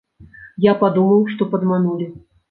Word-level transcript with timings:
Я 0.65 0.71
падумаў, 0.79 1.21
што 1.33 1.47
падманулі. 1.51 2.07